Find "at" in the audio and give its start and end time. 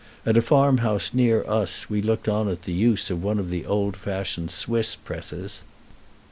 0.25-0.35, 2.49-2.63